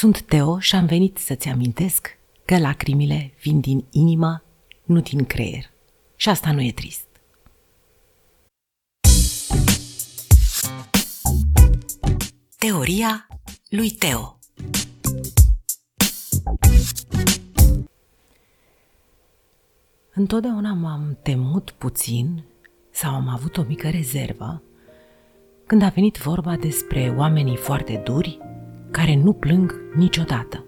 Sunt 0.00 0.20
Teo 0.20 0.58
și 0.58 0.74
am 0.74 0.86
venit 0.86 1.18
să-ți 1.18 1.48
amintesc 1.48 2.18
că 2.44 2.58
lacrimile 2.58 3.34
vin 3.42 3.60
din 3.60 3.84
inimă, 3.90 4.42
nu 4.84 5.00
din 5.00 5.24
creier. 5.24 5.70
Și 6.16 6.28
asta 6.28 6.52
nu 6.52 6.62
e 6.62 6.72
trist. 6.72 7.06
Teoria 12.58 13.26
lui 13.68 13.90
Teo 13.90 14.38
Întotdeauna 20.14 20.72
m-am 20.72 21.18
temut 21.22 21.70
puțin 21.70 22.44
sau 22.90 23.14
am 23.14 23.28
avut 23.28 23.56
o 23.56 23.62
mică 23.62 23.90
rezervă 23.90 24.62
când 25.66 25.82
a 25.82 25.88
venit 25.88 26.16
vorba 26.16 26.56
despre 26.56 27.14
oamenii 27.16 27.56
foarte 27.56 28.02
duri 28.04 28.38
care 28.90 29.16
nu 29.16 29.32
plâng 29.32 29.74
niciodată. 29.94 30.64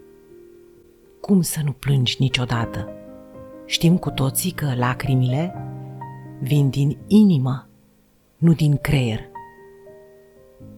Cum 1.20 1.40
să 1.40 1.60
nu 1.64 1.72
plângi 1.72 2.16
niciodată? 2.18 2.88
Știm 3.66 3.96
cu 3.96 4.10
toții 4.10 4.50
că 4.50 4.74
lacrimile 4.76 5.54
vin 6.40 6.70
din 6.70 6.98
inimă, 7.06 7.68
nu 8.36 8.52
din 8.52 8.76
creier. 8.76 9.20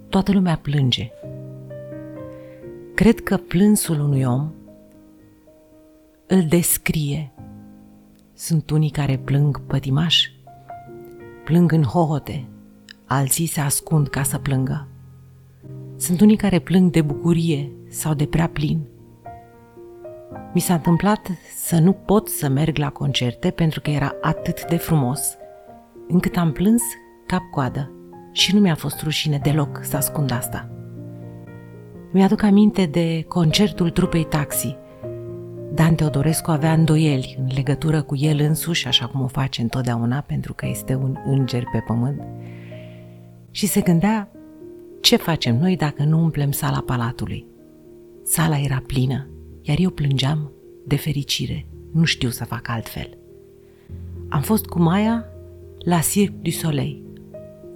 Toată 0.09 0.33
lumea 0.33 0.57
plânge. 0.57 1.11
Cred 2.95 3.21
că 3.21 3.37
plânsul 3.37 4.01
unui 4.01 4.25
om 4.25 4.53
îl 6.27 6.45
descrie. 6.49 7.33
Sunt 8.33 8.71
unii 8.71 8.91
care 8.91 9.19
plâng 9.19 9.61
pătimași, 9.61 10.33
plâng 11.45 11.73
în 11.73 11.83
hohote, 11.83 12.49
alții 13.05 13.47
se 13.47 13.61
ascund 13.61 14.09
ca 14.09 14.23
să 14.23 14.39
plângă. 14.39 14.89
Sunt 15.97 16.21
unii 16.21 16.37
care 16.37 16.59
plâng 16.59 16.91
de 16.91 17.03
bucurie 17.03 17.73
sau 17.89 18.15
de 18.15 18.27
prea 18.27 18.49
plin. 18.49 18.81
Mi 20.53 20.61
s-a 20.61 20.75
întâmplat 20.75 21.31
să 21.57 21.79
nu 21.79 21.93
pot 21.93 22.29
să 22.29 22.49
merg 22.49 22.77
la 22.77 22.91
concerte 22.91 23.51
pentru 23.51 23.81
că 23.81 23.91
era 23.91 24.15
atât 24.21 24.65
de 24.69 24.77
frumos, 24.77 25.37
încât 26.09 26.37
am 26.37 26.53
plâns 26.53 26.83
cap-coadă 27.27 27.91
și 28.33 28.55
nu 28.55 28.61
mi-a 28.61 28.75
fost 28.75 29.03
rușine 29.03 29.39
deloc 29.43 29.81
să 29.83 29.97
ascund 29.97 30.33
asta. 30.33 30.69
Mi-aduc 32.13 32.43
aminte 32.43 32.87
de 32.87 33.25
concertul 33.29 33.91
trupei 33.91 34.25
Taxi. 34.25 34.77
Dan 35.73 35.95
Teodorescu 35.95 36.51
avea 36.51 36.73
îndoieli 36.73 37.37
în 37.39 37.47
legătură 37.55 38.03
cu 38.03 38.17
el 38.17 38.41
însuși, 38.41 38.87
așa 38.87 39.07
cum 39.07 39.23
o 39.23 39.27
face 39.27 39.63
întotdeauna, 39.63 40.21
pentru 40.21 40.55
că 40.55 40.67
este 40.67 40.95
un 40.95 41.17
înger 41.25 41.65
pe 41.73 41.79
pământ, 41.87 42.23
și 43.51 43.67
se 43.67 43.81
gândea 43.81 44.29
ce 45.05 45.17
facem 45.17 45.59
noi 45.59 45.77
dacă 45.77 46.03
nu 46.03 46.19
umplem 46.19 46.51
sala 46.51 46.83
palatului? 46.87 47.47
Sala 48.23 48.59
era 48.59 48.83
plină, 48.87 49.29
iar 49.63 49.77
eu 49.81 49.91
plângeam 49.91 50.53
de 50.87 50.97
fericire. 50.97 51.67
Nu 51.93 52.05
știu 52.05 52.29
să 52.29 52.45
fac 52.45 52.69
altfel. 52.69 53.19
Am 54.29 54.41
fost 54.41 54.67
cu 54.67 54.83
Maia 54.83 55.25
la 55.79 55.99
Cirque 55.99 56.39
du 56.43 56.51
Soleil. 56.51 57.03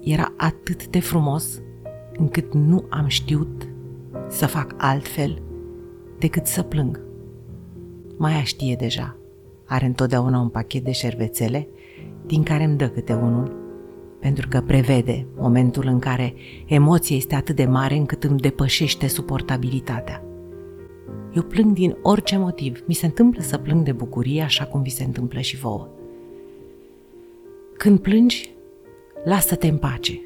Era 0.05 0.33
atât 0.37 0.87
de 0.87 1.01
frumos 1.01 1.61
încât 2.17 2.55
nu 2.55 2.85
am 2.89 3.07
știut 3.07 3.69
să 4.29 4.47
fac 4.47 4.75
altfel 4.77 5.43
decât 6.19 6.47
să 6.47 6.63
plâng. 6.63 7.01
Maia 8.17 8.43
știe 8.43 8.75
deja. 8.75 9.17
Are 9.67 9.87
întotdeauna 9.87 10.41
un 10.41 10.49
pachet 10.49 10.85
de 10.85 10.93
șervețele 10.93 11.69
din 12.27 12.43
care 12.43 12.65
îmi 12.65 12.77
dă 12.77 12.89
câte 12.89 13.13
unul 13.13 13.68
pentru 14.21 14.49
că 14.49 14.61
prevede 14.61 15.27
momentul 15.37 15.87
în 15.87 15.99
care 15.99 16.35
emoția 16.67 17.17
este 17.17 17.35
atât 17.35 17.57
de 17.57 17.65
mare 17.65 17.95
încât 17.95 18.25
îmi 18.25 18.39
depășește 18.39 19.07
suportabilitatea. 19.07 20.23
Eu 21.35 21.43
plâng 21.43 21.73
din 21.73 21.97
orice 22.03 22.39
motiv. 22.39 22.83
Mi 22.87 22.95
se 22.95 23.07
întâmplă 23.07 23.43
să 23.43 23.59
plâng 23.59 23.85
de 23.85 23.93
bucurie 23.93 24.43
așa 24.43 24.65
cum 24.65 24.83
vi 24.83 24.91
se 24.91 25.05
întâmplă 25.05 25.41
și 25.41 25.57
vouă. 25.57 25.89
Când 27.77 27.99
plângi, 27.99 28.55
lasă-te 29.25 29.67
în 29.67 29.77
pace. 29.77 30.21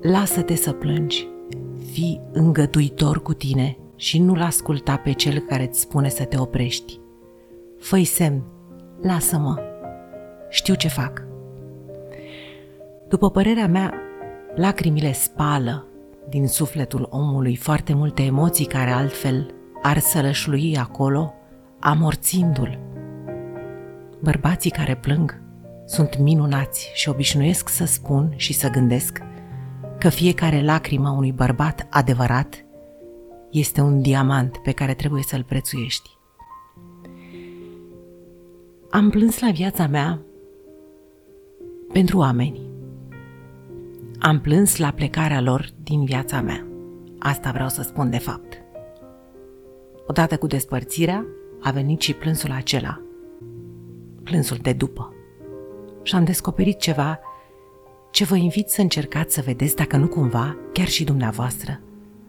Lasă-te 0.00 0.54
să 0.54 0.72
plângi. 0.72 1.28
Fii 1.92 2.20
îngăduitor 2.32 3.22
cu 3.22 3.32
tine 3.32 3.78
și 3.96 4.18
nu-l 4.18 4.40
asculta 4.40 4.96
pe 4.96 5.12
cel 5.12 5.38
care 5.38 5.66
îți 5.68 5.80
spune 5.80 6.08
să 6.08 6.24
te 6.24 6.38
oprești. 6.38 6.98
Făi 7.78 8.04
semn, 8.04 8.42
lasă-mă, 9.02 9.58
știu 10.48 10.74
ce 10.74 10.88
fac. 10.88 11.33
După 13.08 13.30
părerea 13.30 13.66
mea, 13.66 13.94
lacrimile 14.54 15.12
spală 15.12 15.86
din 16.28 16.48
sufletul 16.48 17.06
omului 17.10 17.56
foarte 17.56 17.94
multe 17.94 18.22
emoții 18.22 18.66
care 18.66 18.90
altfel 18.90 19.54
ar 19.82 19.98
sălășlui 19.98 20.76
acolo, 20.76 21.34
amorțindu-l. 21.80 22.78
Bărbații 24.22 24.70
care 24.70 24.96
plâng 24.96 25.42
sunt 25.86 26.18
minunați 26.18 26.90
și 26.94 27.08
obișnuiesc 27.08 27.68
să 27.68 27.84
spun 27.84 28.32
și 28.36 28.52
să 28.52 28.68
gândesc 28.68 29.18
că 29.98 30.08
fiecare 30.08 30.62
lacrimă 30.62 31.10
unui 31.10 31.32
bărbat 31.32 31.86
adevărat 31.90 32.64
este 33.50 33.80
un 33.80 34.00
diamant 34.00 34.56
pe 34.56 34.72
care 34.72 34.94
trebuie 34.94 35.22
să-l 35.22 35.42
prețuiești. 35.42 36.10
Am 38.90 39.10
plâns 39.10 39.40
la 39.40 39.50
viața 39.50 39.86
mea 39.86 40.20
pentru 41.92 42.18
oameni 42.18 42.63
am 44.26 44.40
plâns 44.40 44.76
la 44.76 44.90
plecarea 44.90 45.40
lor 45.40 45.68
din 45.82 46.04
viața 46.04 46.40
mea. 46.40 46.66
Asta 47.18 47.50
vreau 47.50 47.68
să 47.68 47.82
spun 47.82 48.10
de 48.10 48.18
fapt. 48.18 48.62
Odată 50.06 50.36
cu 50.36 50.46
despărțirea, 50.46 51.26
a 51.60 51.70
venit 51.70 52.00
și 52.00 52.14
plânsul 52.14 52.50
acela, 52.50 53.00
plânsul 54.22 54.56
de 54.62 54.72
după. 54.72 55.14
Și 56.02 56.14
am 56.14 56.24
descoperit 56.24 56.78
ceva 56.78 57.18
ce 58.10 58.24
vă 58.24 58.36
invit 58.36 58.68
să 58.68 58.80
încercați 58.80 59.34
să 59.34 59.40
vedeți 59.40 59.76
dacă 59.76 59.96
nu 59.96 60.08
cumva, 60.08 60.56
chiar 60.72 60.88
și 60.88 61.04
dumneavoastră, 61.04 61.80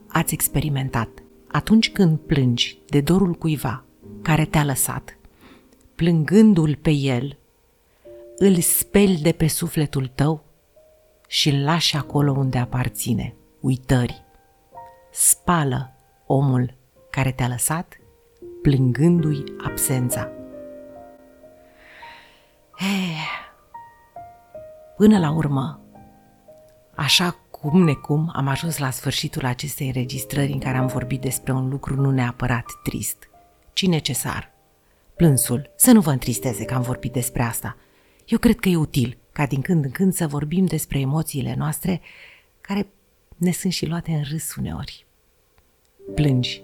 ați 0.07 0.34
experimentat. 0.34 1.09
Atunci 1.47 1.91
când 1.91 2.17
plângi 2.17 2.81
de 2.88 3.01
dorul 3.01 3.34
cuiva 3.34 3.84
care 4.22 4.45
te-a 4.45 4.63
lăsat, 4.63 5.17
plângându-l 5.95 6.78
pe 6.81 6.91
el, 6.91 7.38
îl 8.38 8.55
speli 8.55 9.19
de 9.22 9.31
pe 9.31 9.47
sufletul 9.47 10.11
tău 10.16 10.44
și 11.28 11.50
îl 11.50 11.63
lași 11.63 11.96
acolo 11.96 12.31
unde 12.31 12.58
aparține, 12.58 13.36
uitării. 13.59 14.24
Spală 15.12 15.94
omul 16.25 16.74
care 17.09 17.31
te-a 17.31 17.47
lăsat, 17.47 17.97
plângându-i 18.62 19.44
absența. 19.64 20.30
Eh, 22.80 23.46
până 24.97 25.19
la 25.19 25.31
urmă, 25.31 25.80
așa 26.96 27.31
cum 27.50 27.84
necum 27.84 28.31
am 28.34 28.47
ajuns 28.47 28.78
la 28.78 28.90
sfârșitul 28.90 29.46
acestei 29.46 29.88
înregistrări 29.88 30.52
în 30.52 30.59
care 30.59 30.78
am 30.78 30.88
vorbit 30.88 31.22
despre 31.22 31.53
un 31.53 31.69
lucru 31.69 31.96
nu 31.96 32.12
neapărat 32.12 32.66
trist, 32.84 33.30
ci 33.74 33.88
necesar. 33.88 34.53
Plânsul, 35.16 35.72
să 35.75 35.91
nu 35.91 36.02
vă 36.02 36.12
întristeze 36.12 36.66
că 36.66 36.74
am 36.74 36.81
vorbit 36.81 37.12
despre 37.12 37.44
asta. 37.44 37.78
Eu 38.25 38.38
cred 38.38 38.59
că 38.59 38.69
e 38.69 38.75
util 38.75 39.18
ca 39.35 39.46
din 39.46 39.62
când 39.62 39.84
în 39.85 39.91
când 39.91 40.13
să 40.13 40.28
vorbim 40.28 40.66
despre 40.66 41.00
emoțiile 41.00 41.56
noastre 41.57 42.01
care 42.62 42.88
ne 43.38 43.51
sunt 43.51 43.73
și 43.73 43.85
luate 43.85 44.12
în 44.12 44.23
râs 44.29 44.56
uneori. 44.56 45.06
Plângi, 46.13 46.63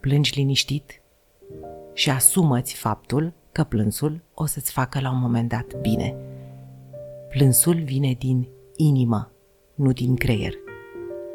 plângi 0.00 0.32
liniștit 0.34 1.00
și 1.94 2.10
asumăți 2.10 2.74
faptul 2.74 3.32
că 3.52 3.64
plânsul 3.64 4.20
o 4.34 4.46
să-ți 4.46 4.72
facă 4.72 5.00
la 5.00 5.10
un 5.10 5.18
moment 5.18 5.48
dat 5.48 5.80
bine. 5.80 6.16
Plânsul 7.28 7.82
vine 7.82 8.12
din 8.18 8.48
inimă, 8.76 9.30
nu 9.74 9.92
din 9.92 10.16
creier. 10.16 10.54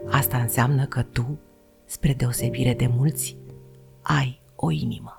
Asta 0.09 0.38
înseamnă 0.38 0.86
că 0.86 1.01
tu, 1.01 1.40
spre 1.86 2.13
deosebire 2.13 2.74
de 2.74 2.88
mulți, 2.88 3.38
ai 4.01 4.42
o 4.56 4.71
inimă. 4.71 5.19